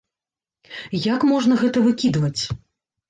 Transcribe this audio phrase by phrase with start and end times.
[1.13, 2.41] Як можна гэта выкідваць?